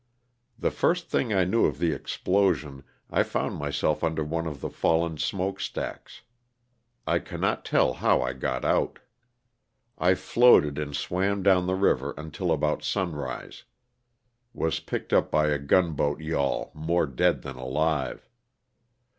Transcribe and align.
The 0.57 0.71
first 0.71 1.09
thing 1.11 1.31
I 1.31 1.43
knew 1.43 1.65
of 1.65 1.77
the 1.77 1.91
explosion 1.91 2.83
I 3.11 3.21
found 3.21 3.57
my 3.59 3.69
self 3.69 4.03
under 4.03 4.23
one 4.23 4.47
of 4.47 4.59
the 4.59 4.71
fallen 4.71 5.19
smoke 5.19 5.59
stacks. 5.59 6.23
I 7.05 7.19
cannot 7.19 7.63
tell 7.63 7.93
how 7.93 8.19
I 8.19 8.33
got 8.33 8.65
out. 8.65 8.97
I 9.99 10.15
floated 10.15 10.79
and 10.79 10.95
swam 10.95 11.43
down 11.43 11.67
the 11.67 11.75
river 11.75 12.15
LOSS 12.17 12.25
OF 12.25 12.31
THE 12.31 12.37
SULTANA. 12.39 12.49
185 12.49 13.03
until 13.03 13.03
about 13.11 13.29
sunrise. 13.53 13.63
Was 14.55 14.79
picked 14.79 15.13
up 15.13 15.29
by 15.29 15.49
a 15.49 15.59
gunboat 15.59 16.19
yawl, 16.19 16.71
more 16.73 17.05
dead 17.05 17.43
than 17.43 17.57
alive. 17.57 18.27